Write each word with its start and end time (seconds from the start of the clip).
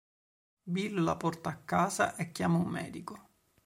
Bill 0.77 0.95
la 1.09 1.15
porta 1.23 1.51
a 1.51 1.57
casa 1.63 2.15
e 2.15 2.31
chiama 2.31 2.57
un 2.57 2.69
medico. 2.69 3.27